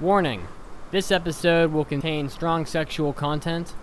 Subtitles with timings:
[0.00, 0.46] Warning
[0.92, 3.74] this episode will contain strong sexual content,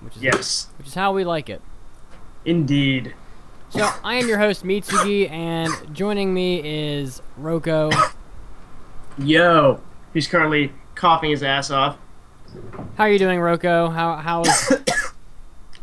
[0.00, 0.68] Which is Yes.
[0.78, 1.60] which is how we like it.
[2.44, 3.14] Indeed.
[3.70, 7.92] So I am your host Mitsugi, and joining me is Roko.
[9.18, 9.80] Yo.
[10.12, 11.96] Who's currently coughing his ass off.
[12.96, 13.92] How are you doing, Roko?
[13.92, 14.72] How how is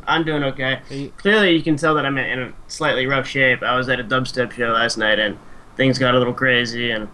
[0.07, 0.79] I'm doing okay.
[0.89, 3.63] you- Clearly, you can tell that I'm in a slightly rough shape.
[3.63, 5.37] I was at a dubstep show last night and
[5.75, 7.07] things got a little crazy, and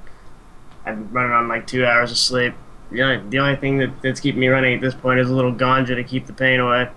[0.85, 2.53] I'm running on like two hours of sleep.
[2.91, 5.33] The only, the only thing that, that's keeping me running at this point is a
[5.33, 6.89] little ganja to keep the pain away.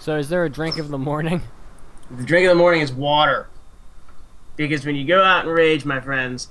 [0.00, 0.16] so?
[0.16, 1.42] Is there a drink of the morning?
[2.10, 3.48] The drink of the morning is water.
[4.56, 6.48] Because when you go out and rage, my friends,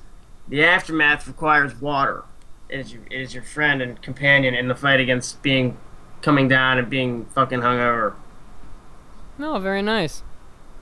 [0.47, 2.23] the aftermath requires water.
[2.69, 5.78] It is your, it is your friend and companion in the fight against being
[6.23, 8.16] coming down and being fucking hungover.
[9.38, 10.23] No, very nice.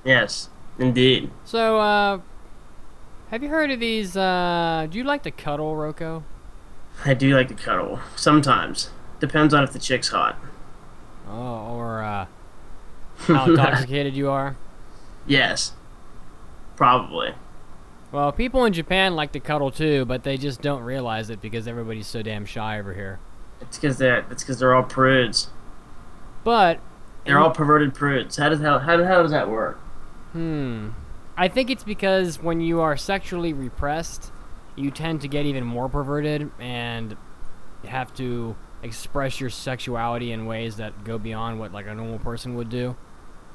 [0.04, 1.32] Yes, indeed.
[1.46, 2.20] So, uh,
[3.30, 4.18] have you heard of these?
[4.18, 6.24] Uh, do you like to cuddle, Roko?
[7.06, 8.00] I do like to cuddle.
[8.16, 8.90] Sometimes.
[9.20, 10.36] Depends on if the chick's hot.
[11.30, 12.26] Oh, or uh,
[13.20, 14.58] how intoxicated you are?
[15.28, 15.74] yes.
[16.76, 17.36] Probably.
[18.12, 21.68] Well, people in Japan like to cuddle too, but they just don't realize it because
[21.68, 23.20] everybody's so damn shy over here.
[23.62, 25.48] It's because they're it's because they're all prudes.
[26.44, 26.80] But
[27.26, 28.38] They're all perverted prudes.
[28.38, 29.78] How does how how, how does that work?
[30.34, 30.90] Hmm.
[31.38, 34.32] I think it's because when you are sexually repressed,
[34.76, 37.16] you tend to get even more perverted and
[37.86, 42.56] have to express your sexuality in ways that go beyond what like a normal person
[42.56, 42.96] would do.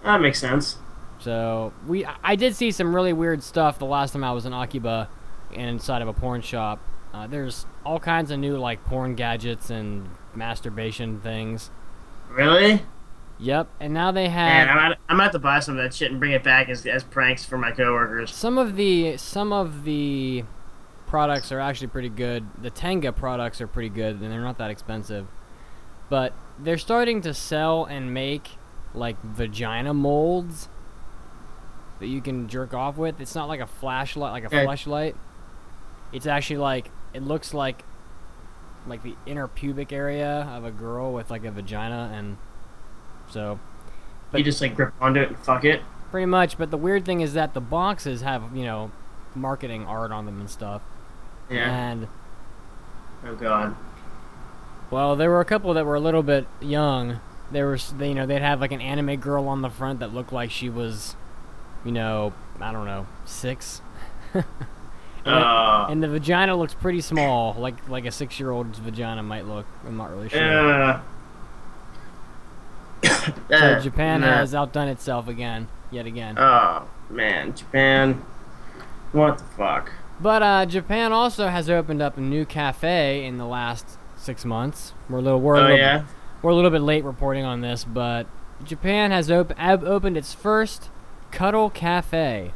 [0.04, 0.76] That makes sense.
[1.18, 4.46] So we, I- I did see some really weird stuff the last time I was
[4.46, 5.08] in Akiba,
[5.52, 6.78] inside of a porn shop.
[7.14, 11.70] Uh, there's all kinds of new like porn gadgets and masturbation things.
[12.30, 12.82] Really?
[13.38, 14.46] Yep, and now they have.
[14.46, 16.68] Man, I'm gonna, I'm gonna to buy some of that shit and bring it back
[16.68, 18.34] as, as pranks for my coworkers.
[18.34, 20.44] Some of the some of the
[21.06, 22.46] products are actually pretty good.
[22.62, 25.26] The Tenga products are pretty good, and they're not that expensive.
[26.08, 28.48] But they're starting to sell and make
[28.94, 30.68] like vagina molds
[32.00, 33.20] that you can jerk off with.
[33.20, 34.64] It's not like a flashlight, like a Okay.
[34.64, 35.14] flashlight.
[36.12, 37.82] It's actually like it looks like
[38.86, 42.38] like the inner pubic area of a girl with like a vagina, and
[43.30, 43.58] so
[44.34, 45.82] you just like grip onto it and fuck it.
[46.10, 48.90] Pretty much, but the weird thing is that the boxes have, you know,
[49.34, 50.82] marketing art on them and stuff.
[51.50, 51.70] Yeah.
[51.90, 52.08] And,
[53.24, 53.74] Oh god.
[54.90, 57.20] well, there were a couple that were a little bit young.
[57.50, 60.12] There was, they, you know, they'd have like an anime girl on the front that
[60.14, 61.16] looked like she was,
[61.84, 63.80] you know, I don't know, six.
[65.24, 69.44] Uh, And the vagina looks pretty small, like like a six year old's vagina might
[69.44, 69.66] look.
[69.84, 70.82] I'm not really sure.
[70.84, 71.00] uh,
[73.50, 74.28] so Japan nah.
[74.38, 76.36] has outdone itself again, yet again.
[76.38, 78.24] Oh man, Japan.
[79.12, 79.90] What the fuck?
[80.20, 84.92] But uh, Japan also has opened up a new cafe in the last six months.
[85.08, 86.04] We're a little, we're a Oh little, yeah.
[86.42, 88.26] we're a little bit late reporting on this, but
[88.64, 90.88] Japan has op- opened its first
[91.30, 92.52] Cuddle Cafe,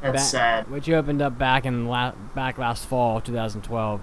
[0.00, 0.70] That's Ba- sad.
[0.70, 4.00] which opened up back in la- back last fall, 2012.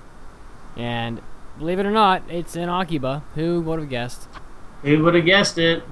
[0.77, 1.19] And
[1.57, 3.23] believe it or not, it's in Akiba.
[3.35, 4.27] Who would have guessed?
[4.83, 5.83] Who would have guessed it?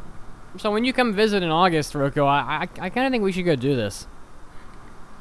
[0.57, 3.31] So when you come visit in August, Roko, I I, I kind of think we
[3.31, 4.07] should go do this.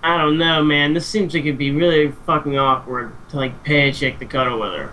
[0.03, 0.95] I don't know, man.
[0.95, 4.59] This seems like it'd be really fucking awkward to like pay a chick to cuddle
[4.59, 4.93] with her.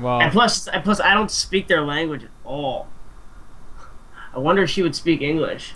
[0.00, 2.88] Well, And plus, and plus, I don't speak their language at all.
[4.34, 5.74] I wonder if she would speak English.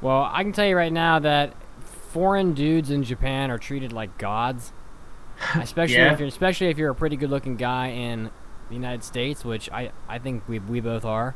[0.00, 1.54] Well, I can tell you right now that
[2.10, 4.72] foreign dudes in Japan are treated like gods.
[5.54, 6.12] Especially Yeah.
[6.12, 8.30] if you're especially if you're a pretty good looking guy in
[8.68, 11.34] the United States, which I, I think we we both are.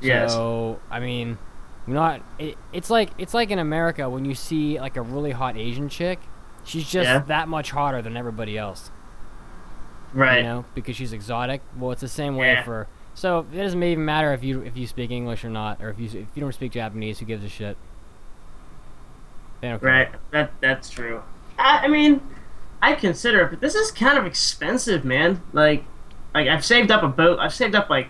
[0.00, 0.32] Yes.
[0.32, 1.38] So I mean,
[1.86, 5.56] not it, it's like it's like in America when you see like a really hot
[5.56, 6.18] Asian chick,
[6.64, 7.18] she's just Yeah.
[7.20, 8.90] that much hotter than everybody else.
[10.12, 10.38] Right.
[10.38, 11.60] You know, because she's exotic.
[11.76, 12.62] Well, it's the same way Yeah.
[12.64, 12.86] for.
[13.14, 15.98] So it doesn't even matter if you if you speak English or not, or if
[15.98, 17.76] you if you don't speak Japanese, who gives a shit?
[19.60, 19.88] They don't care.
[19.90, 20.08] Right.
[20.32, 21.22] That that's true.
[21.58, 22.20] I, I mean,
[22.82, 25.40] I consider it, but this is kind of expensive, man.
[25.52, 25.84] Like,
[26.34, 27.38] like I've saved up a boat.
[27.38, 28.08] I've saved up like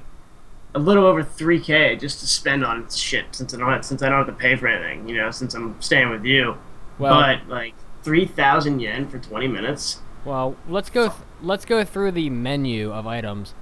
[0.74, 4.02] a little over three k just to spend on shit since I don't have, since
[4.02, 5.08] I don't have to pay for anything.
[5.08, 6.56] You know, since I'm staying with you.
[6.98, 10.00] Well, but like three thousand yen for twenty minutes.
[10.24, 11.08] well, let's go.
[11.08, 13.54] Th- let's go through the menu of items.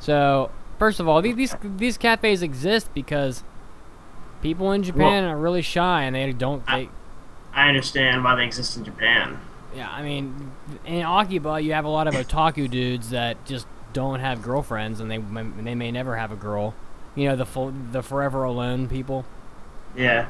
[0.00, 3.42] So, first of all, these these, these cafes exist because
[4.42, 6.62] people in Japan are really shy and they don't.
[6.66, 6.88] I-
[7.52, 9.40] I understand why they exist in Japan.
[9.74, 10.52] yeah, I mean,
[10.84, 15.10] in Akiba, you have a lot of otaku dudes that just don't have girlfriends and
[15.10, 15.18] they
[15.62, 16.74] they may never have a girl.
[17.14, 19.24] You know, the full, the forever alone people.
[19.96, 20.26] Yeah.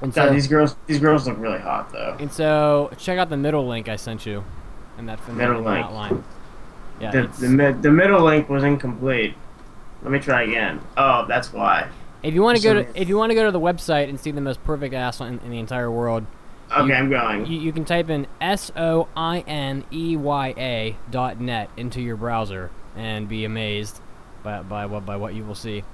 [0.00, 2.16] And God, so, these girls these girls look really hot though.
[2.18, 4.44] and so, check out the middle link I sent you,
[4.98, 5.86] and that the- Middle in link.
[5.86, 6.24] outline.
[7.00, 9.34] Yeah, The, the, mid, the middle link was incomplete.
[10.02, 10.80] Let me try again.
[10.96, 11.88] Oh, that's why.
[12.22, 14.18] If you want to go to if you want to go to the website and
[14.18, 16.26] see the most perfect ass in, in the entire world,
[16.76, 17.46] Okay, You- I'm going.
[17.46, 22.00] you, you can type in s o i n e y a dot net into
[22.00, 24.00] your browser and be amazed
[24.42, 25.84] by by what by what you will see.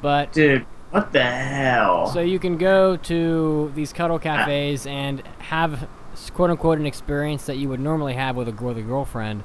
[0.00, 2.06] But Dude, what the hell?
[2.08, 5.88] so you can go to these cuddle cafes and have
[6.34, 9.42] quote unquote an experience that you would normally have with a with a girlfriend,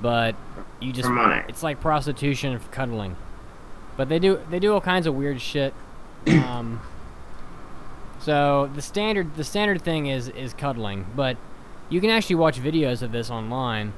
[0.00, 0.34] but
[0.80, 1.08] you just
[1.48, 3.16] it's like prostitution for cuddling.
[3.96, 5.74] But they do they do all kinds of weird shit.
[6.28, 6.80] Um,
[8.30, 11.36] so the standard the standard thing is is cuddling, but
[11.88, 13.92] you can actually watch videos of this online,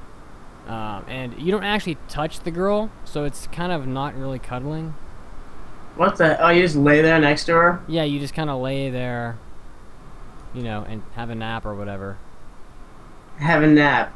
[0.67, 4.95] um, and you don't actually touch the girl, so it's kind of not really cuddling.
[5.97, 6.43] What the?
[6.43, 7.83] Oh, you just lay there next to her?
[7.87, 9.37] Yeah, you just kind of lay there,
[10.51, 12.17] you know, and have a nap or whatever.
[13.37, 14.15] Have a nap.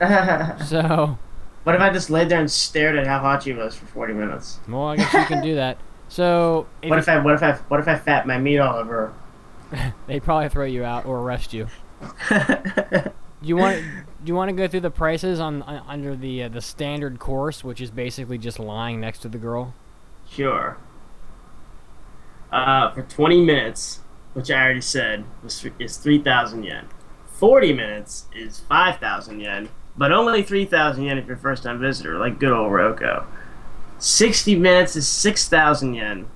[0.64, 1.18] So.
[1.64, 4.14] What if I just laid there and stared at how hot she was for 40
[4.14, 4.60] minutes?
[4.66, 5.76] well, I guess you can do that.
[6.08, 9.12] So, What if I what if I what if I fat my meat all over
[10.06, 11.68] they'd probably throw you out or arrest you.
[12.28, 13.10] Do
[13.42, 13.82] you want
[14.24, 17.18] do you want to go through the prices on, on under the uh, the standard
[17.18, 19.74] course, which is basically just lying next to the girl?
[20.28, 20.78] sure.
[22.50, 24.00] Uh, for 20 minutes,
[24.34, 26.86] which I already said was is 3,000 yen.
[27.32, 32.18] 40 minutes is 5,000 yen, but only 3,000 yen if you're a first time visitor,
[32.18, 33.24] like good old Roko.
[33.98, 36.26] 60 minutes is 6,000 yen.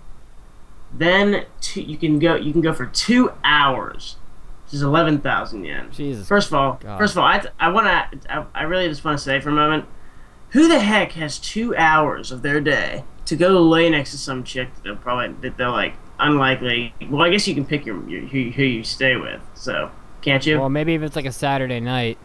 [0.92, 4.16] Then two, you can go you can go for 2 hours,
[4.64, 5.90] which is 11,000 yen.
[5.92, 6.26] Jesus.
[6.26, 6.98] First of all, God.
[6.98, 9.50] first of all, I, I want to I, I really just want to say for
[9.50, 9.84] a moment,
[10.50, 14.44] who the heck has 2 hours of their day to go lay next to some
[14.44, 16.94] chick that they'll probably that they're like unlikely.
[17.10, 19.40] Well, I guess you can pick your, your who, who you stay with.
[19.54, 19.90] So,
[20.22, 20.58] can't you?
[20.58, 22.18] Well, maybe if it's like a Saturday night.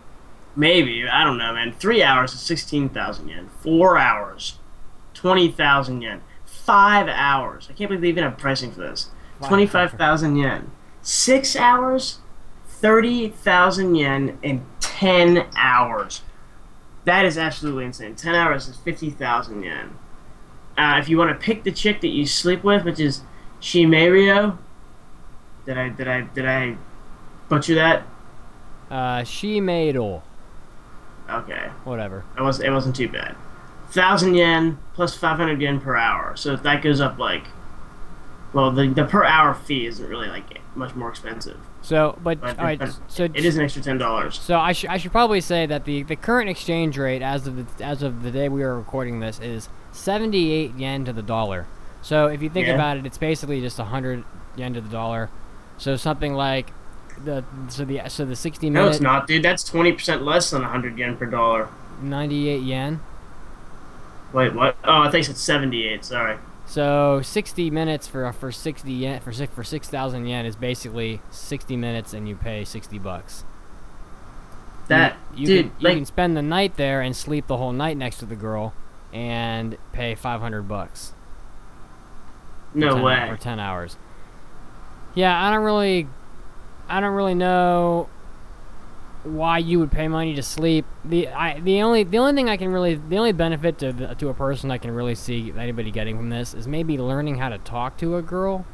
[0.55, 1.73] Maybe I don't know, man.
[1.73, 3.49] Three hours is sixteen thousand yen.
[3.61, 4.59] Four hours,
[5.13, 6.21] twenty thousand yen.
[6.65, 7.67] Five hours.
[7.69, 9.09] I can't believe they even have pricing for this.
[9.39, 10.71] Five Twenty-five thousand yen.
[11.01, 12.19] Six hours,
[12.67, 16.21] thirty thousand yen in ten hours.
[17.05, 18.15] That is absolutely insane.
[18.15, 19.97] Ten hours is fifty thousand yen.
[20.77, 23.21] Uh, if you want to pick the chick that you sleep with, which is
[23.59, 24.57] Shimerio,
[25.65, 26.77] did I did I did I
[27.49, 28.03] butcher that?
[28.89, 29.23] Uh,
[29.97, 30.23] all.
[31.29, 31.69] Okay.
[31.83, 32.23] Whatever.
[32.37, 33.35] It was it wasn't too bad.
[33.91, 37.45] Thousand yen plus five hundred yen per hour, so that goes up like.
[38.53, 41.57] Well, the the per hour fee isn't really like much more expensive.
[41.81, 42.77] So, but But, all right.
[42.79, 44.39] but So it is an extra ten dollars.
[44.39, 47.77] So I should I should probably say that the, the current exchange rate as of
[47.77, 51.65] the as of the day we are recording this is 78 yen to the dollar.
[52.01, 52.75] So if you think Yeah.
[52.75, 54.23] about it, it's basically just 100
[54.55, 55.29] yen to the dollar.
[55.77, 56.71] So something like
[57.25, 59.43] the so the so the 60 No, it's not, dude.
[59.43, 61.69] That's twenty percent less than hundred yen per dollar.
[62.01, 62.99] 98 yen.
[64.33, 64.77] Wait, what?
[64.83, 66.05] Oh, I think it's seventy-eight.
[66.05, 66.37] Sorry.
[66.65, 71.75] So 60 minutes for for 60 yen for six for 6,000 yen is basically 60
[71.75, 73.43] minutes and you pay 60 bucks.
[74.87, 77.73] That you, dude, can, you like can spend the night there and sleep the whole
[77.73, 78.73] night next to the girl
[79.11, 81.11] and pay 500 bucks.
[82.73, 83.27] no 10 way.
[83.29, 83.97] for 10 hours.
[85.13, 86.07] Yeah, I don't really
[86.87, 88.07] I don't really know
[89.23, 90.85] why you would pay money to sleep.
[91.05, 94.15] The I the only the only thing I can really the only benefit to the,
[94.15, 97.49] to a person I can really see anybody getting from this is maybe learning how
[97.49, 98.67] to talk to a girl.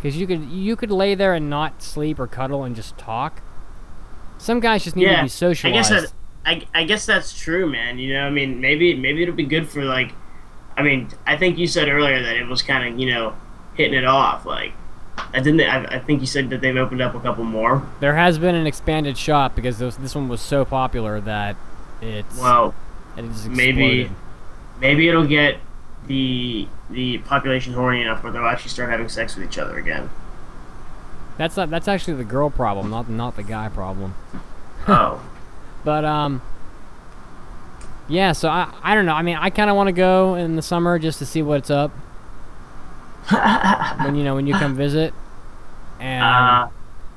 [0.00, 3.42] Cuz you could you could lay there and not sleep or cuddle and just talk.
[4.38, 5.28] Some guys just need to Yeah, be
[5.64, 6.12] I guess that
[6.46, 7.98] I, I guess that's true, man.
[7.98, 10.12] You know, I mean, maybe maybe it'll be good for like,
[10.76, 13.34] I mean, I think you said earlier that it was kind of you know
[13.74, 14.46] hitting it off.
[14.46, 14.72] Like,
[15.32, 15.60] I didn't.
[15.60, 17.86] I, I think you said that they've opened up a couple more.
[18.00, 21.56] there has been an expanded shop because this, this one was so popular that
[22.00, 22.74] it's Well,
[23.16, 24.10] it maybe-
[24.80, 25.58] maybe it'll get
[26.06, 30.08] the the population horny enough where they'll actually start having sex with each other again.
[31.36, 34.14] That's not, that's actually the girl problem, not not the guy problem.
[34.86, 35.20] Oh,
[35.84, 36.42] But um,
[38.08, 39.14] yeah, so I I don't know.
[39.14, 41.70] I mean, I kind of want to go in the summer just to see what's
[41.70, 41.90] up
[44.04, 45.12] when you know when you come visit.
[46.00, 46.68] And Uh,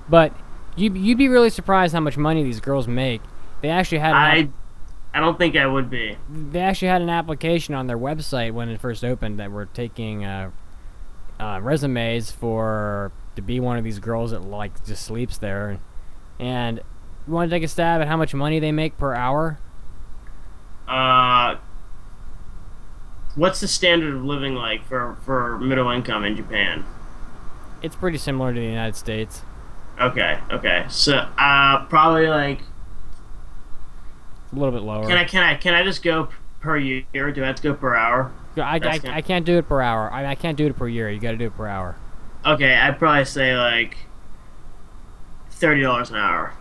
[0.09, 0.33] but
[0.75, 3.21] you you'd be really surprised how much money these girls make.
[3.61, 4.49] They actually had an I,
[5.13, 6.17] I don't think I would be.
[6.29, 10.25] they actually had an application on their website when it first opened that were taking
[10.25, 10.51] uh,
[11.39, 15.79] uh, resumes for to be one of these girls that like just sleeps there.
[16.39, 16.81] And
[17.27, 19.59] you want to take a stab at how much money they make per hour?
[20.87, 21.55] Uh,
[23.35, 26.85] what's the standard of living like for for middle income in Japan?
[27.81, 29.41] It's pretty similar to the United States.
[29.99, 30.85] Okay, okay.
[30.89, 32.61] So, uh, probably like,
[34.51, 35.07] A little bit lower.
[35.07, 37.03] can I can I can I just go per year?
[37.31, 38.31] Do I have to go per hour?
[38.57, 40.11] I, I, kinda- I can't do it per hour.
[40.11, 41.09] I, I can't do it per year.
[41.09, 41.95] You got to do it per hour.
[42.45, 43.97] Okay, I'd probably say like
[45.51, 46.53] thirty dollars an hour.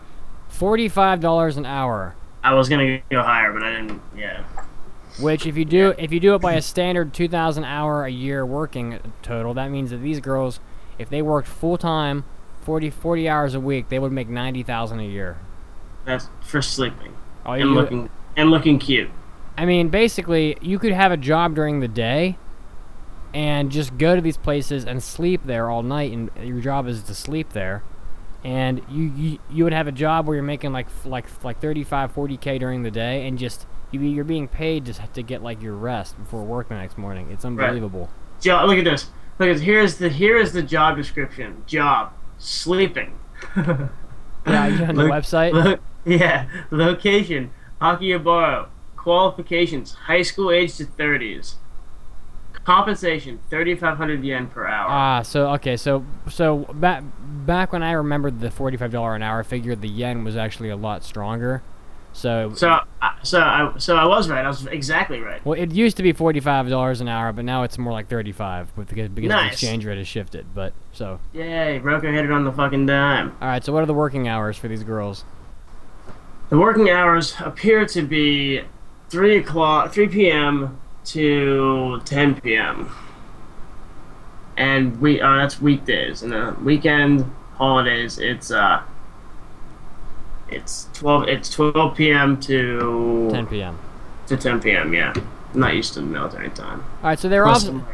[0.49, 2.15] Forty-five dollars an hour.
[2.45, 4.00] I was gonna go higher, but I didn't.
[4.17, 4.43] Yeah.
[5.21, 8.11] Which, if you do, if you do it by a standard two thousand hour a
[8.11, 10.61] year working total, that means that these girls,
[10.99, 12.25] if they worked full time,
[12.62, 15.39] 40, 40 hours a week, they would make ninety thousand a year.
[16.05, 19.11] That's for sleeping All and you, looking and looking cute.
[19.57, 22.39] I mean, basically, you could have a job during the day,
[23.35, 27.03] and just go to these places and sleep there all night, and your job is
[27.05, 27.83] to sleep there,
[28.43, 32.12] and you you, you would have a job where you're making like like like 35,
[32.12, 35.61] 40 k during the day, and just you you're being paid to to get like
[35.63, 37.31] your rest before work the next morning.
[37.31, 38.09] It's unbelievable.
[38.41, 38.69] Job.
[38.69, 39.11] Look at this.
[39.39, 41.65] Look at here's the here is the job description.
[41.67, 43.19] Job sleeping.
[44.47, 45.53] Yeah, you on the Look- website.
[45.53, 46.49] Look, yeah.
[46.71, 48.69] Location Akihabara.
[48.97, 51.55] Qualifications high school age to 30s.
[52.65, 54.87] Compensation 3,500 yen per hour.
[54.91, 57.03] Ah, so okay, so so back
[57.47, 60.77] back when I remembered the forty-five dollar an hour figure, the yen was actually a
[60.77, 61.63] lot stronger.
[62.12, 64.45] So so uh, so I so I was right.
[64.45, 65.45] I was exactly right.
[65.45, 68.73] Well, it used to be forty-five dollars an hour, but now it's more like thirty-five
[68.76, 70.47] with because because the exchange rate has shifted.
[70.55, 73.37] But so, Yay, Roko hit it on the fucking dime.
[73.40, 73.64] all right.
[73.64, 75.25] So, what are the working hours for these girls?
[76.50, 78.62] The working hours appear to be
[79.11, 80.81] 3 o'clock, 3 p.m.
[81.05, 82.90] to 10 p.m.
[84.57, 88.83] And we uh, that's weekdays, and the weekend holidays it's uh
[90.52, 92.40] it's 12 it's 12 p.m.
[92.40, 93.78] to Ten p.m.
[94.26, 94.92] to 10 p.m.
[94.95, 96.80] Yeah, I'm not used to the military time.
[97.02, 97.19] All right.
[97.19, 97.85] So there are Plus, also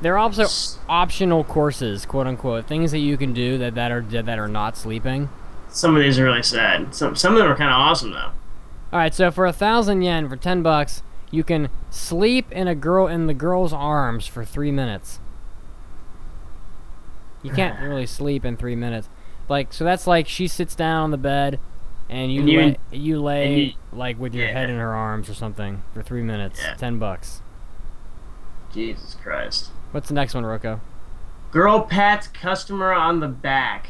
[0.00, 0.46] there are also
[0.88, 4.76] optional courses, quote unquote, things that you can do that that are that are not
[4.76, 5.28] sleeping.
[5.68, 6.94] some of these are really sad.
[6.94, 8.32] Some some of them are kind of awesome though.
[8.92, 9.14] All right.
[9.14, 13.26] So for a thousand yen, for ten bucks, you can sleep in a girl in
[13.26, 15.18] the girl's arms for three minutes.
[17.42, 19.08] You can't really sleep in three minutes.
[19.48, 21.58] Like so, that's like she sits down on the bed,
[22.08, 25.28] and you And you- lay, you lay you- like with your head in her arms
[25.28, 26.60] or something for three minutes.
[26.62, 26.74] Yeah.
[26.74, 27.40] Ten bucks.
[28.72, 29.70] Jesus Christ.
[29.92, 30.80] What's the next one, Roko?
[31.50, 33.88] Girl pats customer on the back.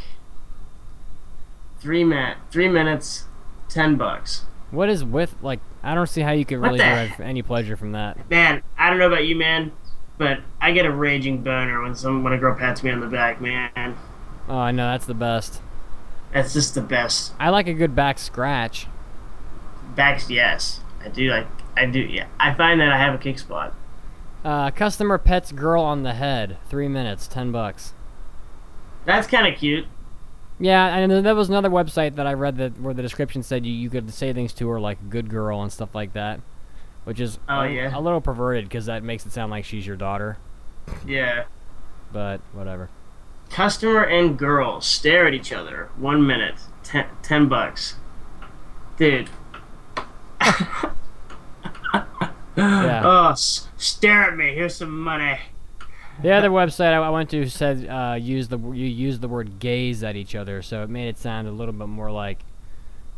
[1.81, 3.25] Three minute, three minutes,
[3.69, 4.45] ten bucks.
[4.71, 5.61] What is with like?
[5.83, 8.31] I don't see how you could really derive any pleasure from that.
[8.31, 9.73] Man, I don't know about you, man,
[10.17, 13.09] but I get a raging boner when some when a girl pats me on the
[13.09, 13.97] back, man.
[14.49, 15.61] Oh, I know that's the best.
[16.33, 17.33] That's just the best.
[17.39, 18.87] I like a good back scratch.
[19.95, 21.47] Backs, yes, I do like.
[21.77, 22.27] I do, yeah.
[22.41, 23.75] I find that I have a kick spot.
[24.45, 26.57] Uh, customer pets girl on the head.
[26.69, 27.93] Three minutes, ten bucks.
[29.05, 29.87] That's kind of cute.
[30.59, 33.73] Yeah, and there was another website that I read that where the description said you,
[33.73, 36.41] you could say things to her like "good girl" and stuff like that,
[37.05, 37.97] which is Oh, a, yeah.
[37.97, 40.39] a little perverted because that makes it sound like she's your daughter.
[41.07, 41.45] Yeah.
[42.13, 42.91] But whatever.
[43.53, 45.91] Customer and girl stare at each other.
[45.97, 47.97] One minute, ten, ten bucks.
[48.97, 49.29] Dude.
[52.55, 53.01] Yeah.
[53.05, 54.55] Oh, s- stare at me.
[54.55, 55.39] Here's some money.
[56.23, 60.05] The other website I, went to said uh, use the you use the word gaze
[60.05, 62.41] at each other, so it made it sound a little bit more like,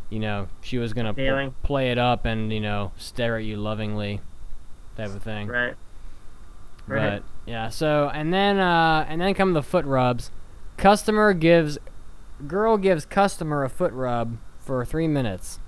[0.09, 3.57] you know, she was gonna pl- play it up and you know stare at you
[3.57, 4.21] lovingly,
[4.97, 5.49] type of thing.
[5.49, 5.75] Right.
[6.87, 7.23] Right.
[7.23, 10.31] But yeah, so and then uh, and then come the foot rubs.
[10.77, 11.79] Customer gives,
[12.47, 15.59] girl gives customer a foot rub for three minutes,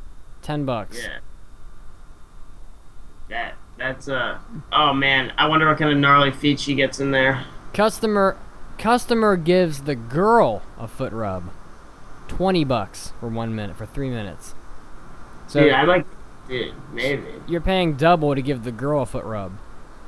[0.43, 0.99] ten bucks.
[1.03, 1.19] Yeah.
[3.29, 4.39] That that's uh
[4.73, 7.45] oh man, I wonder what kind of gnarly feet she gets in there.
[7.75, 8.37] Customer,
[8.79, 11.51] customer gives the girl a foot rub,
[12.29, 14.55] twenty bucks for one minute for three minutes.
[15.49, 16.07] So dude, I like
[16.49, 17.25] dude, maybe.
[17.47, 19.59] you're paying double to give the girl a foot rub.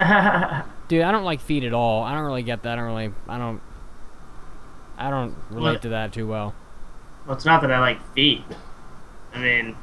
[0.89, 2.03] Dude, I don't like feet at all.
[2.03, 2.73] I don't really get that.
[2.73, 3.13] I don't really.
[3.29, 3.61] I don't.
[4.97, 5.83] I don't relate What?
[5.83, 6.55] to that too well.
[7.27, 8.43] well, it's not that I like feet.
[9.35, 9.77] I mean,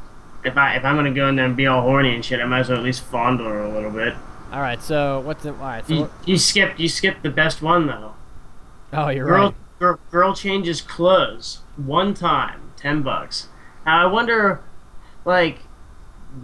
[0.43, 2.45] if I if I'm gonna go in there and be all horny and shit, I
[2.45, 4.13] might as well at least fondle her a little bit.
[4.51, 5.87] All right, so what's the all right?
[5.87, 8.13] So You, you skipped you skipped the best one though.
[8.93, 9.55] oh, you're Girl, right.
[9.79, 13.47] girl, girl changes clothes one time, ten bucks.
[13.85, 14.61] Now I wonder,
[15.23, 15.59] like,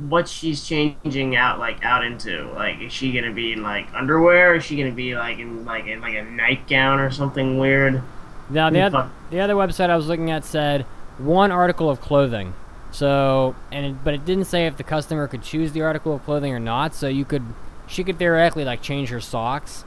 [0.08, 2.50] what she's changing out like out into.
[2.54, 4.56] Like, is she gonna be in like underwear?
[4.56, 8.02] Is she gonna be like in like in like a nightgown or something weird?
[8.50, 10.84] Now the other the other website I was looking at said
[11.18, 12.54] one article of clothing.
[12.92, 16.24] So and it, but it didn't say if the customer could choose the article of
[16.26, 16.94] clothing or not.
[16.96, 17.44] So you could
[17.88, 19.84] she could theoretically like change her socks.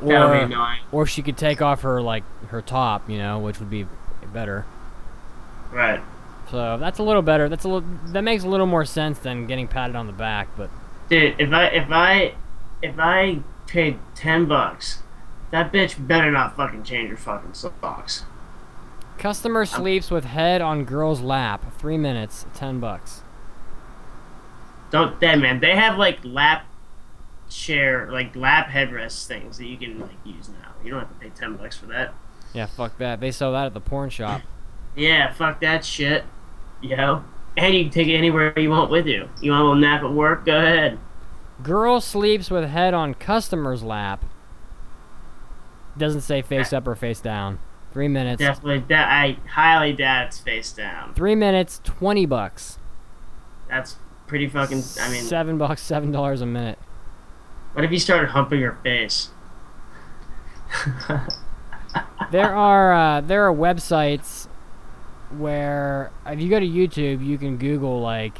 [0.00, 0.78] That would Or, be annoying.
[0.92, 3.86] or she could take off her like her top, you know, which would be
[4.32, 4.64] better.
[5.72, 6.00] Right.
[6.50, 7.48] So that's a little better.
[7.48, 10.48] That's a little that makes a little more sense than getting patted on the back.
[10.56, 10.70] But
[11.08, 12.34] Dude, if I if I
[12.82, 15.02] if I paid ten bucks,
[15.52, 18.24] that bitch better not fucking change her fucking socks.
[19.18, 23.22] customer sleeps with head on girl's lap, three minutes, ten bucks.
[24.90, 25.60] Don't that man?
[25.60, 26.66] They have like lap
[27.48, 30.72] chair, like lap headrest things that you can like use now.
[30.82, 32.12] You don't have to pay ten bucks for that.
[32.54, 33.20] Yeah, fuck that.
[33.20, 34.42] They sell that at the porn shop.
[34.96, 36.24] Yeah, fuck that shit.
[36.80, 37.24] Yo.
[37.56, 39.28] And you can take it anywhere you want with you.
[39.40, 40.46] You want a little nap at work?
[40.46, 40.98] Go ahead.
[41.62, 44.24] Girl sleeps with head on customer's lap.
[45.98, 47.58] Doesn't say face up or face down.
[47.92, 48.40] Three minutes.
[48.40, 51.12] Definitely, that I highly doubt it's face down.
[51.14, 52.78] Three minutes, twenty bucks.
[53.68, 53.96] That's
[54.28, 54.82] pretty fucking.
[55.00, 56.78] I mean, seven bucks, seven dollars a minute.
[57.72, 59.30] what if you started humping her face?
[62.30, 64.46] There are uh, there are websites
[65.36, 68.38] where if you go to YouTube, you can Google like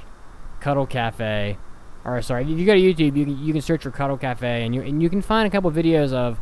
[0.60, 1.56] Cuddle Cafe,
[2.04, 4.64] or sorry, if you go to YouTube, you can you can search for Cuddle Cafe,
[4.64, 6.38] and you and you can find a couple videos of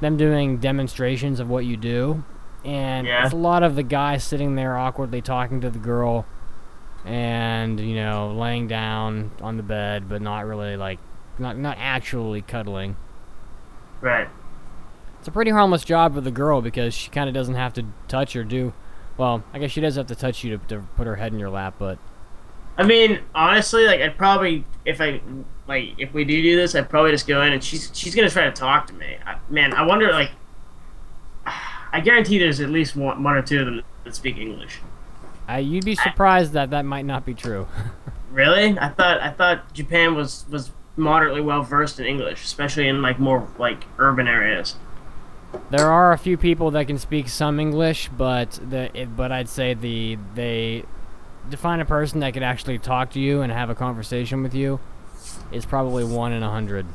[0.00, 2.24] them doing demonstrations of what you do,
[2.64, 3.24] and Yeah.
[3.24, 6.26] it's a lot of the guy sitting there awkwardly talking to the girl,
[7.04, 10.98] and you know laying down on the bed, but not really like
[11.38, 12.96] not not actually cuddling.
[14.00, 14.28] right.
[15.18, 17.84] It's a pretty harmless job for the girl because she kind of doesn't have to
[18.06, 18.72] touch or do.
[19.18, 21.38] Well, I guess she does have to touch you to, to put her head in
[21.38, 21.98] your lap, but
[22.78, 25.20] I mean, honestly, like I'd probably if I
[25.66, 28.28] like if we do do this, I'd probably just go in and she's she's gonna
[28.30, 29.16] try to talk to me.
[29.24, 30.30] I, man, I wonder like.
[31.92, 34.80] I guarantee there's at least one, one or two of them that speak English.
[35.48, 37.66] uh, you'd be surprised that that might not be true.
[38.30, 38.78] Really?
[38.78, 43.18] I thought I thought Japan was was moderately well versed in English, especially in like
[43.18, 44.76] more like urban areas.
[45.70, 49.48] There are a few people that can speak some English, but the it, but I'd
[49.48, 50.84] say the they
[51.50, 54.54] to find a person that could actually talk to you and have a conversation with
[54.54, 54.80] you
[55.52, 56.86] is probably one in a hundred.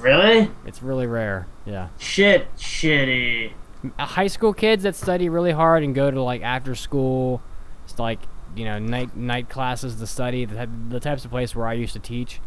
[0.00, 0.50] Really?
[0.66, 1.46] It's really rare.
[1.66, 1.88] Yeah.
[1.98, 3.52] Shit, shitty.
[3.98, 7.40] uh, high school kids that study really hard and go to like after school,
[7.84, 8.20] it's like
[8.56, 11.94] you know night night classes to study the, the types of place where I used
[11.94, 12.40] to teach.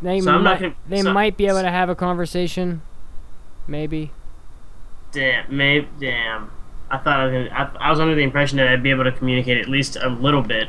[0.00, 2.82] They So I'm not might gonna- they so- might be able to have a conversation,
[3.66, 4.10] maybe.
[5.12, 6.50] Damn, maybe damn.
[6.90, 9.04] I thought I was gonna, I, I was under the impression that I'd be able
[9.04, 10.68] to communicate at least a little bit.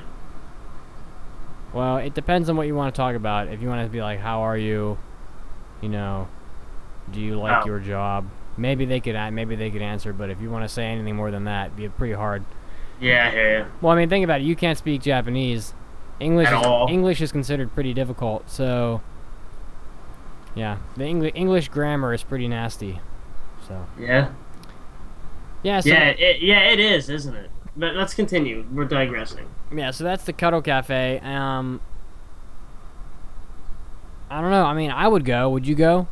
[1.73, 3.47] Well, it depends on what you want to talk about.
[3.47, 4.97] If you want to be like, "How are you?"
[5.82, 6.27] You know,
[7.12, 7.65] do you like Oh.
[7.67, 8.25] your job?
[8.56, 11.32] Maybe they could maybe they could answer, but if you want to say anything more
[11.32, 12.43] than that, it'd be pretty hard.
[13.01, 13.65] Yeah, I hear you.
[13.82, 14.43] Well, I mean, think about it.
[14.43, 15.73] You can't speak Japanese.
[16.19, 16.88] English At is, all.
[16.89, 18.49] English is considered pretty difficult.
[18.49, 19.01] So,
[20.55, 22.99] yeah, the English English grammar is pretty nasty.
[23.67, 24.29] So, Yeah.
[25.63, 27.49] yeah, so, yeah, it, yeah, it is, isn't it?
[27.75, 28.65] But let's continue.
[28.71, 29.47] We're digressing.
[29.73, 31.19] yeah, so that's the Cuddle Cafe.
[31.23, 31.81] Um,
[34.29, 34.65] I don't know.
[34.65, 35.49] I mean, I would go.
[35.49, 36.07] Would you go?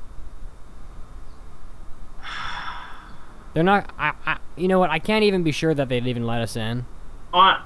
[3.54, 3.92] They're not.
[3.98, 4.38] I, I.
[4.56, 4.90] You know what?
[4.90, 6.86] I can't even be sure that they'd even let us in.
[7.34, 7.62] On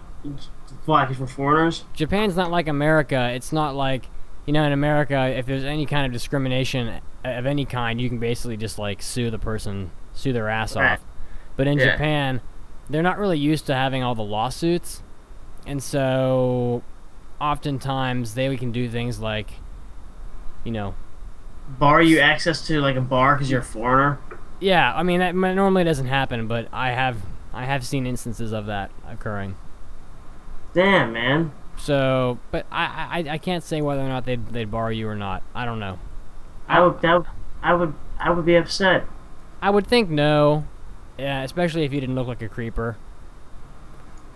[0.86, 1.08] why?
[1.20, 1.84] we're foreigners.
[1.94, 3.32] Japan's not like America.
[3.34, 4.08] It's not like,
[4.46, 8.20] you know, in America, if there's any kind of discrimination of any kind, you can
[8.20, 11.02] basically just like sue the person, sue their ass off.
[11.56, 11.92] But in Yeah.
[11.92, 12.42] Japan,
[12.90, 15.02] they're not really used to having all the lawsuits,
[15.66, 16.84] and so
[17.42, 19.52] oftentimes they can do things like,
[20.64, 20.96] you know,
[21.80, 24.20] Bar you access to like a bar because you're a foreigner.
[24.60, 24.94] yeah.
[24.96, 27.18] I mean, that normally doesn't happen, but I have
[27.54, 29.56] I have seen instances of that occurring.
[30.76, 31.52] Damn, man.
[31.78, 35.16] So, but I I, I can't say whether or not they'd they'd bar you or
[35.16, 35.44] not.
[35.54, 36.00] I don't know.
[36.68, 37.02] I would.
[37.02, 37.26] That,
[37.62, 37.94] I would.
[38.20, 39.06] I would be upset.
[39.62, 40.66] I would think no.
[41.18, 42.98] Yeah, especially if you didn't look like a creeper.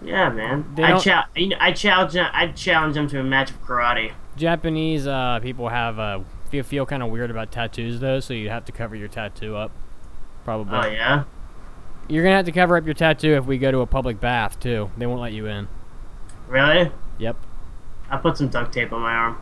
[0.01, 0.73] Yeah, man.
[0.77, 2.15] I don't- chal- you know, I challenge.
[2.15, 4.13] I challenge them to a match of karate.
[4.37, 8.49] Japanese uh, people have uh, feel feel kind of weird about tattoos though, so you
[8.49, 9.71] have to cover your tattoo up.
[10.45, 10.77] Probably.
[10.77, 11.23] Oh yeah.
[12.07, 14.59] You're gonna have to cover up your tattoo if we go to a public bath
[14.59, 14.89] too.
[14.97, 15.67] They won't let you in.
[16.47, 16.91] Really?
[17.19, 17.35] Yep.
[18.09, 19.37] I put some duct tape on my arm.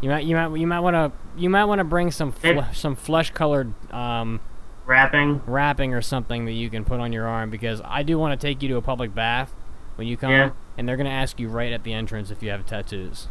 [0.00, 2.60] You might you might you might want to you might want to bring some fl-
[2.72, 4.40] some flesh colored um,
[4.86, 5.42] Wrapping.
[5.46, 8.44] wrapping or something that you can put on your arm because I do want to
[8.46, 9.52] take you to a public bath
[9.96, 10.50] when you come, Yeah.
[10.76, 13.26] and they're gonna ask you right at the entrance if you have tattoos.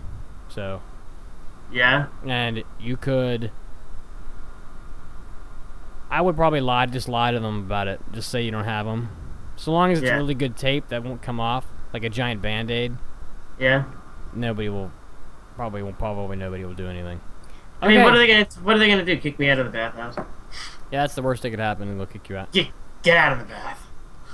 [0.49, 0.81] So
[1.71, 2.07] Yeah.
[2.25, 3.51] and you could.
[6.09, 7.99] I would probably lie, just lie to them about it.
[8.13, 9.09] Just say you don't have them,
[9.55, 10.15] so long as it's Yeah.
[10.17, 12.95] really good tape that won't come off, like a giant band aid.
[13.59, 13.85] Yeah.
[14.33, 14.91] Nobody will,
[15.55, 17.19] probably won't, probably nobody will do anything.
[17.81, 19.17] I mean, what are they gonna What are they gonna do?
[19.17, 20.15] Kick me out of the bathhouse?
[20.91, 22.51] Yeah, that's the worst that could happen, they'll kick you out.
[22.51, 22.67] Get
[23.03, 23.85] Get out of the bath.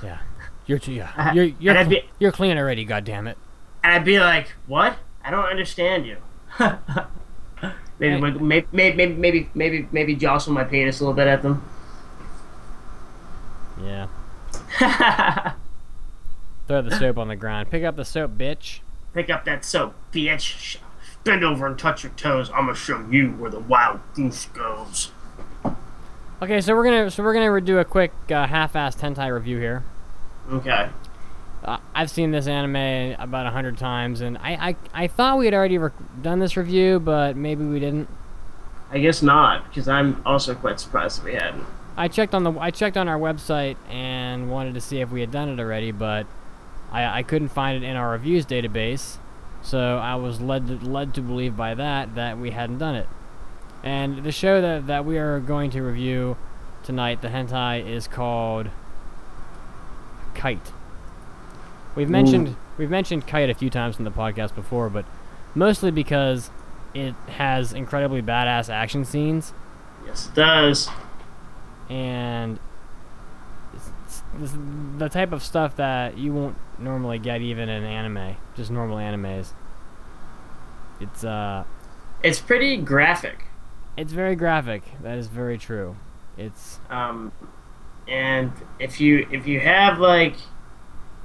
[0.02, 0.18] Yeah,
[0.66, 2.84] you're too, yeah, Uh, you're you're and I'd cl- be- you're clean already.
[2.84, 3.36] God damn it.
[3.82, 4.96] And I'd be like, "What?
[5.22, 6.16] I don't understand you."
[7.98, 8.18] maybe, Hey.
[8.18, 11.62] maybe, maybe, maybe, maybe, maybe jostle my penis a little bit at them.
[13.82, 14.06] Yeah.
[16.66, 17.70] Throw the soap on the ground.
[17.70, 18.80] Pick up the soap, bitch.
[19.12, 20.78] Pick up that soap, bitch.
[21.24, 22.50] Bend over and touch your toes.
[22.50, 25.10] I'm gonna show you where the wild goose goes.
[26.42, 29.84] Okay, so we're gonna so we're gonna do a quick uh, half-assed hentai review here.
[30.50, 30.88] Okay.
[31.64, 35.46] Uh, I've seen this anime about a hundred times, and I, I, I thought we
[35.46, 35.78] had already
[36.20, 38.08] done this review, but maybe we didn't.
[38.90, 41.64] I guess not, because I'm also quite surprised that we hadn't.
[41.96, 45.20] I checked on the I checked on our website and wanted to see if we
[45.20, 46.26] had done it already, but
[46.94, 49.16] I, I couldn't find it in our reviews database,
[49.62, 53.08] so I was led to, led to believe by that that we hadn't done it.
[53.82, 56.36] And the show that, that we are going to review
[56.82, 58.68] tonight, the hentai, is called
[60.34, 60.72] Kite.
[61.94, 65.04] We've mentioned we've mentioned Kite a few times in the podcast before, but
[65.54, 66.50] mostly because
[66.92, 69.52] it has incredibly badass action scenes
[70.06, 70.88] Yes, it does.
[71.88, 72.58] and
[74.40, 74.52] it's
[74.98, 79.52] the type of stuff that you won't normally get even in anime, just normal animes.
[81.00, 81.64] It's uh,
[82.22, 83.44] It's pretty graphic.
[83.96, 84.82] it's very graphic.
[85.02, 85.96] That is very true.
[86.36, 87.32] It's Um,
[88.08, 90.34] and if you if you have like,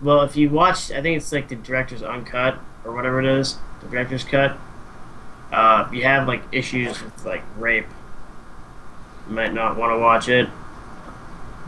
[0.02, 3.58] well, if you watch, I think it's like the director's uncut or whatever it is,
[3.82, 4.58] the director's cut.
[5.52, 7.88] Uh, you have like issues with like rape.
[9.28, 10.48] You might not want to watch it.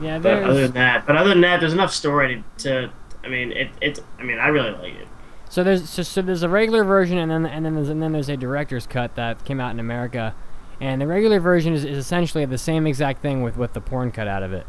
[0.02, 2.64] Yeah, But other than that, but other than that, there's enough story to.
[2.64, 2.92] to
[3.24, 3.70] I mean, it.
[3.82, 4.00] It.
[4.20, 5.08] I mean, I really like it.
[5.50, 8.12] so there's so, so there's a regular version and then and then there's and then
[8.14, 10.34] there's a director's cut that came out in America,
[10.80, 14.12] and the regular version is, is essentially the same exact thing with with the porn
[14.12, 14.66] cut out of it.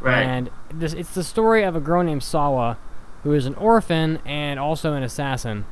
[0.00, 0.22] Right.
[0.22, 2.76] And this, it's the story of a girl named Sawa,
[3.22, 5.64] who is an orphan and also an assassin.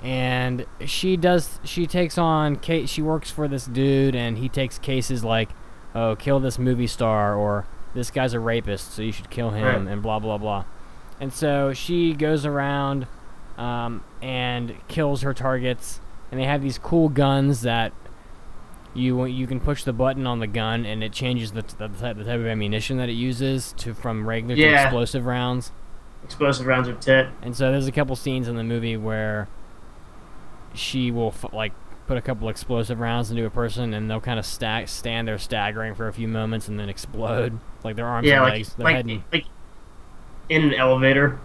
[0.00, 4.78] And she does, she takes on, ca- she works for this dude, and he takes
[4.78, 5.48] cases like,
[5.94, 9.64] oh, kill this movie star, or this guy's a rapist, so you should kill him,
[9.64, 9.92] Right.
[9.92, 10.64] and blah blah blah.
[11.20, 13.06] And so she goes around
[13.56, 17.92] um, and kills her targets, and they have these cool guns that
[18.94, 22.16] you you can push the button on the gun and it changes the, the, type,
[22.16, 25.72] the type of ammunition that it uses to from regular to explosive rounds.
[26.22, 27.26] Explosive rounds of tit.
[27.42, 29.48] And so there's a couple scenes in the movie where
[30.74, 31.72] she will f- like
[32.06, 35.38] put a couple explosive rounds into a person and they'll kind of sta- stand there
[35.38, 38.74] staggering for a few moments and then explode like their arms Yeah, and like legs,
[38.74, 39.44] their like, head and like
[40.48, 41.38] in an elevator.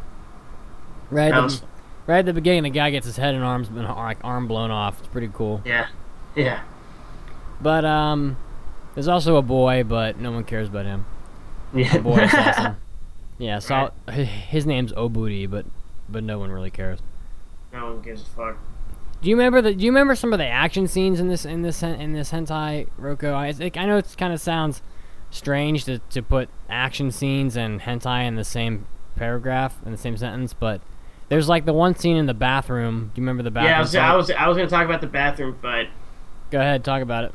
[1.10, 1.62] right That at, the,
[2.08, 4.72] right at the beginning the guy gets his head and arms and like arm blown
[4.72, 5.00] off.
[5.00, 5.62] It's pretty cool.
[5.66, 5.88] yeah.
[6.36, 6.62] Yeah.
[7.62, 8.38] But um
[8.96, 11.06] there's also a boy but no one cares about him.
[11.74, 11.98] Yeah.
[12.00, 12.76] boy assassin.
[13.42, 15.66] Yeah, so his name's Oburi, but
[16.10, 17.00] but no one really cares.
[17.72, 18.58] no one gives a fuck.
[19.22, 19.74] Do you remember the?
[19.74, 22.88] Do you remember some of the action scenes in this in this in this hentai
[23.00, 23.34] Roko?
[23.34, 24.82] I I know it kind of sounds
[25.32, 30.16] strange to to put action scenes and hentai in the same paragraph in the same
[30.16, 30.80] sentence, but
[31.28, 33.12] there's like the one scene in the bathroom.
[33.14, 33.72] Do you remember the bathroom?
[33.72, 33.96] Yeah, I was.
[33.96, 35.88] I was I was gonna talk about the bathroom but
[36.52, 37.34] Go ahead, talk about it.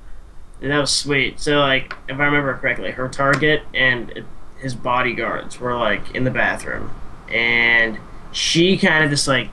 [0.62, 1.38] and that was sweet.
[1.38, 4.24] So like, if I remember correctly, her target and
[4.58, 6.90] his bodyguards were like in the bathroom,
[7.28, 7.98] and
[8.32, 9.50] she kind of just like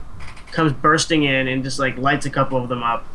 [0.52, 3.06] comes bursting in and just like lights a couple of them up,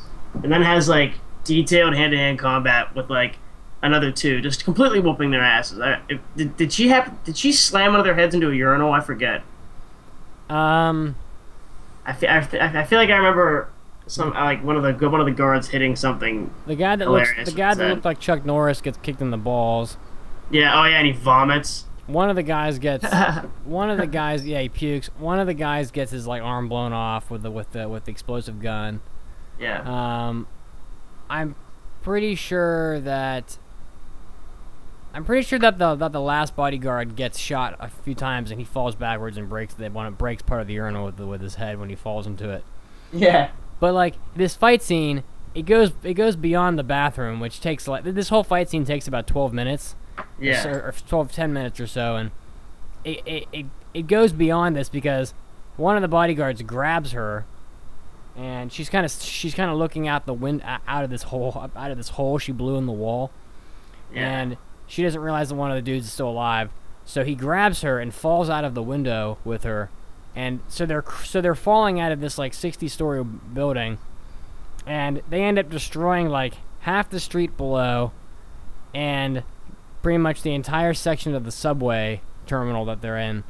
[0.43, 3.37] and then has like detailed hand-to-hand combat with like
[3.81, 5.79] another two, just completely whooping their asses.
[5.79, 7.23] I, if, did, did she have?
[7.23, 8.91] Did she slam one of their heads into a urinal?
[8.91, 9.43] I forget.
[10.49, 11.15] Um,
[12.05, 13.69] I feel, I feel, I feel like I remember
[14.07, 16.49] some like one of the one of the guards hitting something.
[16.65, 17.89] the guy that looks the guy that that?
[17.89, 19.97] looked like Chuck Norris gets kicked in the balls.
[20.49, 20.79] Yeah.
[20.79, 21.85] Oh yeah, and he vomits.
[22.07, 23.05] One of the guys gets
[23.65, 25.07] one of the guys yeah he pukes.
[25.19, 28.05] One of the guys gets his like arm blown off with the with the with
[28.05, 29.01] the explosive gun.
[29.59, 29.81] yeah.
[30.29, 30.47] Um,
[31.29, 31.55] I'm
[32.01, 33.57] pretty sure that
[35.13, 38.59] I'm pretty sure that the that the last bodyguard gets shot a few times and
[38.59, 41.41] he falls backwards and breaks the one breaks part of the urinal with, the, with
[41.41, 42.63] his head when he falls into it.
[43.11, 43.51] Yeah.
[43.79, 48.03] But like this fight scene, it goes it goes beyond the bathroom, which takes like
[48.03, 49.95] this whole fight scene takes about 12 minutes.
[50.39, 50.67] Yeah.
[50.67, 52.31] or, or 12 10 minutes or so and
[53.03, 55.33] it, it, it, it goes beyond this because
[55.77, 57.45] one of the bodyguards grabs her
[58.35, 61.69] and she's kind of she's kind of looking out the wind out of this hole
[61.75, 63.31] out of this hole she blew in the wall
[64.13, 64.39] Yeah.
[64.41, 66.69] and she doesn't realize that one of the dudes is still alive
[67.05, 69.89] so he grabs her and falls out of the window with her
[70.35, 73.97] and so they're so they're falling out of this like 60 story building
[74.85, 78.11] and they end up destroying like half the street below
[78.93, 79.43] and
[80.07, 83.43] pretty much the entire section of the subway terminal that they're in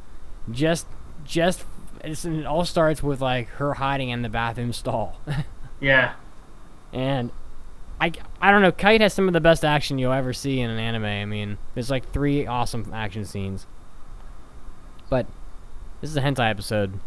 [0.50, 0.88] just
[1.24, 1.64] just
[2.04, 5.22] it's, and it all starts with like her hiding in the bathroom stall
[5.80, 6.14] yeah.
[6.92, 7.30] and
[8.02, 10.72] I, I don't know kite has some of the best action you'll ever see in
[10.72, 13.68] an anime i mean there's like three awesome action scenes
[15.12, 15.28] but
[16.02, 17.00] this is a hentai episode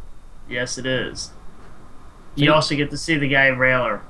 [0.49, 1.23] Yes, it is.
[1.23, 1.33] So
[2.37, 4.03] You you- also get to see the guy railer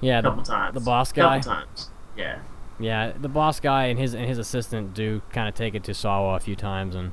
[0.00, 0.72] yeah a the, couple times.
[0.72, 1.90] the boss guy couple times.
[2.16, 2.38] Yeah.
[2.80, 5.94] Yeah, the boss guy and his and his assistant do kind of take it to
[5.94, 7.12] Sawa a few times, and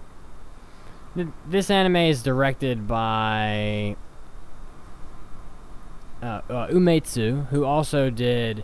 [1.15, 3.95] th- this anime is directed by
[6.21, 8.63] uh, uh, Umetsu, who also did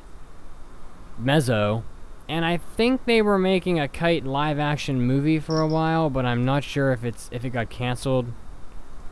[1.18, 1.84] Mezzo,
[2.30, 6.26] and I think they were making a kite live action movie for a while, but
[6.26, 8.32] I'm not sure if it's if it got canceled.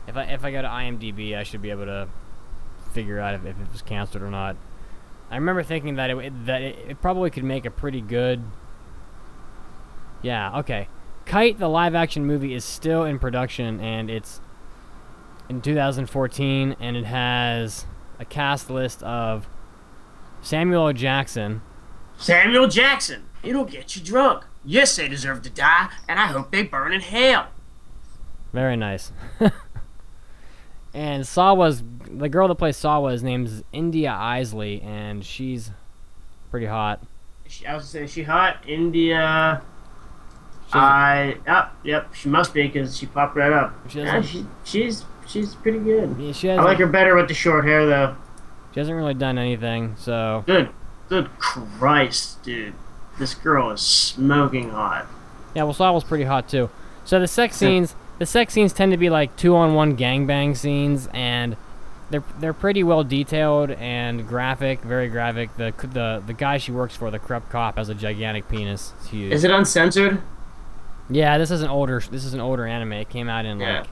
[0.07, 2.07] If I if I go to IMDb, I should be able to
[2.93, 4.55] figure out if, if it was canceled or not.
[5.31, 8.43] I remember thinking that it that it, it probably could make a pretty good.
[10.21, 10.59] Yeah.
[10.59, 10.87] Okay.
[11.25, 14.41] Kite, the live action movie, is still in production, and it's
[15.47, 17.85] in 2014, and it has
[18.19, 19.47] a cast list of
[20.41, 20.91] Samuel.
[20.93, 21.61] Jackson,
[22.17, 23.25] Samuel Jackson.
[23.43, 24.45] It'll get you drunk.
[24.65, 27.47] Yes, they deserve to die, and I hope they burn in hell.
[28.51, 29.11] very nice,
[30.93, 35.71] and Sawa's the girl that plays Sawa is named India Eisley, and she's
[36.51, 37.01] pretty hot.
[37.47, 38.57] She, I was gonna say, she hot?
[38.67, 39.61] India.
[40.67, 41.35] She I.
[41.47, 43.73] Oh, yep, she must be because she popped right up.
[43.89, 46.15] She Yeah, she, she's she's pretty good.
[46.19, 48.15] yeah, she I like her better with the short hair though.
[48.73, 50.69] she hasn't really done anything, so Good,
[51.07, 52.73] good Christ, dude.
[53.17, 55.05] This girl is smoking hot.
[55.55, 56.69] Yeah, well, Sawa's pretty hot too.
[57.03, 61.55] So the sex scenes, the sex scenes tend to be like two-on-one gangbang scenes, and
[62.09, 65.55] they're they're pretty well detailed and graphic, very graphic.
[65.57, 68.93] The the the guy she works for, the corrupt cop, has a gigantic penis.
[68.99, 69.33] It's huge.
[69.33, 70.21] Is it uncensored?
[71.11, 72.93] yeah, this is an older this is an older anime.
[72.93, 73.79] It came out in Yeah.
[73.79, 73.87] like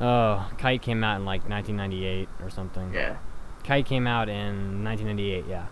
[0.00, 2.94] oh, Kite came out in like 1998 or something.
[2.94, 3.16] Yeah.
[3.64, 5.66] Kite came out in 1998, yeah.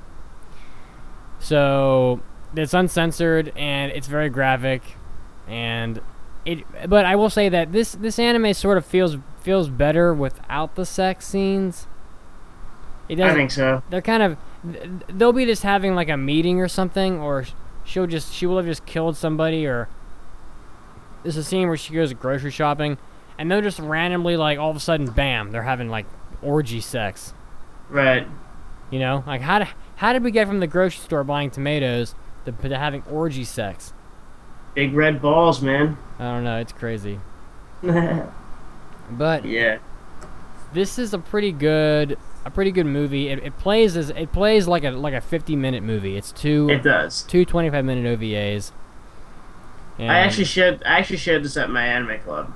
[1.38, 2.20] So
[2.54, 4.82] it's uncensored and it's very graphic,
[5.46, 6.00] and
[6.44, 6.64] it.
[6.88, 10.84] But I will say that this this anime sort of feels feels better without the
[10.86, 11.86] sex scenes.
[13.08, 13.36] It I doesn't.
[13.36, 13.82] think so.
[13.90, 14.36] They're kind of.
[15.08, 17.44] They'll be just having like a meeting or something, or
[17.84, 19.88] she'll just she will have just killed somebody, or
[21.22, 22.98] there's a scene where she goes grocery shopping,
[23.38, 26.06] and they'll just randomly like all of a sudden, bam, they're having like
[26.42, 27.32] orgy sex.
[27.88, 28.26] Right.
[28.90, 32.14] You know, like how did how did we get from the grocery store buying tomatoes
[32.44, 33.92] to, to having orgy sex?
[34.78, 35.98] Big red balls, man.
[36.20, 36.58] I don't know.
[36.58, 37.18] It's crazy.
[39.10, 39.78] But yeah.
[40.72, 43.28] This is a pretty good a pretty good movie.
[43.28, 46.16] It, it plays as it plays like a like a 50 minute movie.
[46.16, 47.22] It's two It does.
[47.22, 48.70] two 25 minute OVAs.
[49.98, 50.82] And I actually shared.
[50.84, 52.52] I actually shared this at my anime club.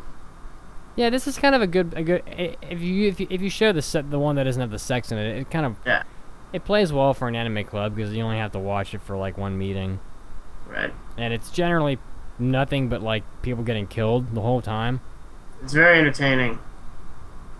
[0.94, 3.50] yeah, this is kind of a good a good if you if you, if you
[3.50, 5.76] show the set the one that doesn't have the sex in it, it kind of
[5.85, 6.02] Yeah.
[6.52, 9.16] it plays well for an anime club because you only have to watch it for
[9.16, 9.98] like one meeting.
[10.68, 10.92] Right.
[11.18, 11.98] and it's generally
[12.38, 15.00] nothing but like people getting killed the whole time.
[15.62, 16.58] It's very entertaining.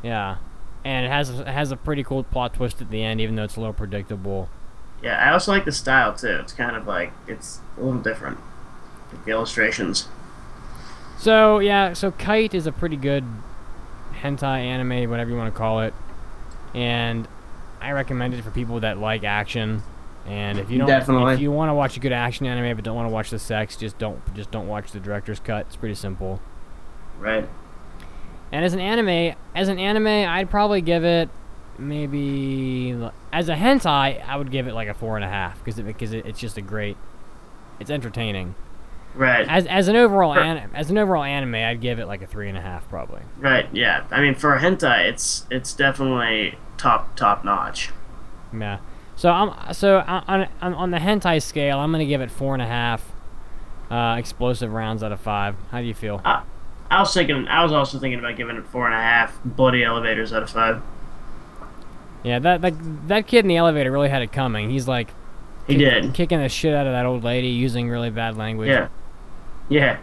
[0.03, 0.37] Yeah,
[0.85, 3.45] and it has it has a pretty cool plot twist at the end, even though
[3.45, 4.49] it's a little predictable.
[5.03, 5.19] Yeah.
[5.19, 6.39] I also like the style too.
[6.41, 8.39] It's kind of like it's a little different.
[9.13, 10.09] Like the illustrations.
[11.19, 13.25] So yeah, so Kite is a pretty good
[14.21, 15.95] hentai anime, whatever you want to call it,
[16.75, 17.29] and
[17.81, 19.83] I recommend it for people that like action.
[20.27, 21.35] And if you don't, Definitely.
[21.35, 23.39] if you want to watch a good action anime but don't want to watch the
[23.39, 25.67] sex, just don't just don't watch the director's cut.
[25.67, 26.41] It's pretty simple.
[27.19, 27.49] Right.
[28.53, 31.29] And as an anime, as an anime, I'd probably give it
[31.79, 32.97] maybe
[33.33, 35.85] as a hentai, I would give it like a four and a half because it,
[35.85, 36.97] because it, it's just a great,
[37.81, 38.55] it's entertaining.
[39.15, 39.47] Right.
[39.49, 42.49] As as an overall an, as an overall anime, I'd give it like a three
[42.49, 43.23] and a half probably.
[43.39, 43.69] Right.
[43.73, 44.05] Yeah.
[44.11, 47.91] I mean, for a hentai, it's it's definitely top top notch.
[48.59, 48.79] Yeah.
[49.23, 52.63] So I'm so on on, on the hentai scale, I'm gonna give it four and
[52.63, 53.09] a half.
[53.89, 55.55] Uh, explosive rounds out of five.
[55.71, 56.21] How do you feel?
[56.25, 56.43] I
[56.91, 57.47] was thinking.
[57.47, 60.51] I was also thinking about giving it four and a half bloody elevators out of
[60.51, 60.83] five.
[62.25, 62.75] Yeah, that that
[63.07, 64.71] that kid in the elevator really had it coming.
[64.71, 65.11] He's like
[65.69, 66.15] He kick- did.
[66.15, 68.71] kicking the shit out of that old lady, using really bad language.
[68.71, 68.89] Yeah.
[69.69, 69.99] Yeah.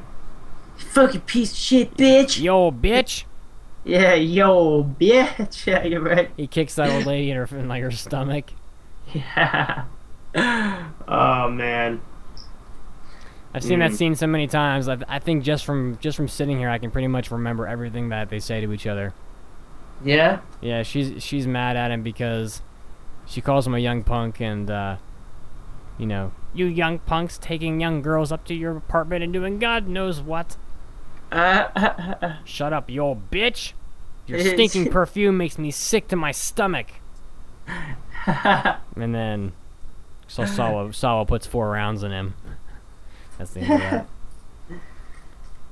[0.78, 2.42] Fucking piece of shit, bitch.
[2.42, 3.26] Yo, bitch!
[3.84, 5.66] Yeah, yo, bitch.
[5.68, 6.32] Yeah, you're right.
[6.38, 8.46] He kicks that old lady in her in like her stomach.
[9.14, 9.86] Yeah.
[11.08, 12.02] oh man.
[13.54, 13.96] I've seen that Mm.
[13.96, 14.88] scene so many times.
[14.88, 18.10] I, I think just from just from sitting here, I can pretty much remember everything
[18.10, 19.14] that they say to each other.
[20.04, 20.40] Yeah.
[20.62, 22.62] Yeah, she's she's mad at him because
[23.26, 24.98] she calls him a young punk, and uh,
[25.98, 29.88] you know, you young punks taking young girls up to your apartment and doing God
[29.88, 30.56] knows what.
[31.32, 33.74] Uh, Shut up, you old bitch!
[34.28, 36.88] Your stinking perfume makes me sick to my stomach.
[38.96, 39.54] And then,
[40.28, 42.34] so Sawa Sawa puts four rounds in him.
[43.38, 44.08] That's the end of that.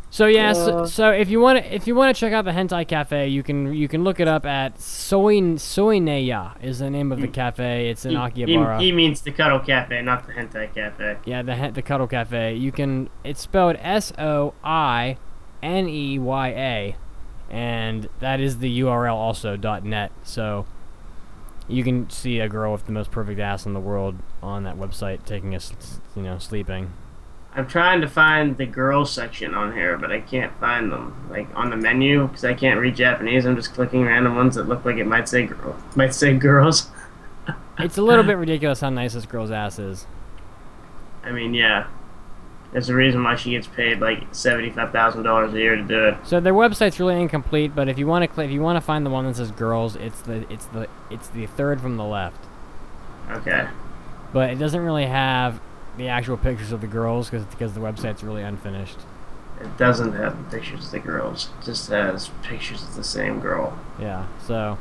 [0.09, 0.85] So yeah, so, Uh.
[0.87, 3.43] so if you want to if you want to check out the hentai cafe, you
[3.43, 7.89] can you can look it up at Soy Soineya is the name of the cafe.
[7.89, 8.79] It's in he, Akihabara.
[8.79, 11.17] he, he means the Cuddle Cafe, not the Hentai Cafe.
[11.25, 12.55] Yeah, the the Cuddle Cafe.
[12.55, 13.09] You can.
[13.25, 15.17] It's spelled S O I
[15.61, 16.95] N E Y A,
[17.49, 20.13] and that is the URL also dot .net.
[20.23, 20.65] So
[21.67, 24.77] you can see a girl with the most perfect ass in the world on that
[24.77, 26.91] website taking a, s- you know, sleeping.
[27.53, 31.27] I'm trying to find the girls section on here, but I can't find them.
[31.29, 33.45] Like on the menu, because I can't read Japanese.
[33.45, 36.89] I'm just clicking random ones that look like it might say girl, might say girls.
[37.79, 40.07] It's a little bit ridiculous how nice this girl's ass is.
[41.23, 41.85] I mean, yeah.
[42.73, 46.05] There's the reason why she gets paid like seventy-five thousand dollars a year to do
[46.05, 46.17] it.
[46.25, 48.81] So their website's really incomplete, but if you want to cl- if you want to
[48.81, 52.03] find the one that says girls, it's the it's the it's the third from the
[52.03, 52.43] left.
[53.31, 53.67] Okay.
[54.33, 55.59] But it doesn't really have
[55.97, 58.97] the actual pictures of the girls because because the website's really unfinished.
[59.61, 61.49] It doesn't have the pictures of the girls.
[61.61, 63.77] It just has pictures of the same girl.
[63.99, 64.27] Yeah.
[64.45, 64.77] So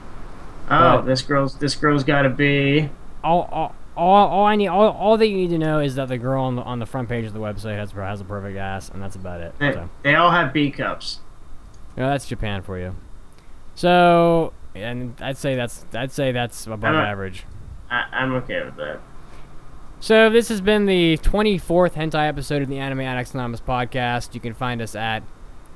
[0.68, 2.90] Oh, But- this girl's this girl's got to be.
[3.22, 6.08] all, all, all, all I need, all, all that you need to know is that
[6.08, 8.56] the girl on the on the front page of the website has has a perfect
[8.58, 9.54] ass, and that's about it.
[9.58, 11.20] They, So, they all have B cups.
[11.96, 12.94] yeah, that's Japan for you.
[13.74, 17.44] So, and I'd say that's I'd say that's above Uh, average.
[17.90, 19.00] I, I'm okay with that.
[19.98, 24.34] So this has been the 24th hentai episode of the Anime Addicts Anonymous podcast.
[24.34, 25.22] You can find us at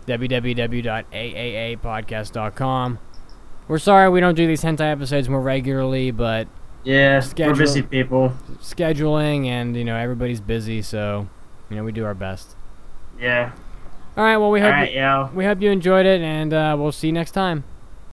[0.06, 2.98] www.aaapodcast.com.
[3.68, 6.48] We're sorry we don't do these hentai episodes more regularly, but
[6.84, 8.32] Yeah, Schedule- we're busy people.
[8.60, 11.28] scheduling and you know everybody's busy, so
[11.68, 12.56] you know we do our best.
[13.20, 13.52] Yeah.
[14.16, 15.30] All right, well we All hope right, yo.
[15.34, 17.64] we hope you enjoyed it, and uh, we'll see you next time.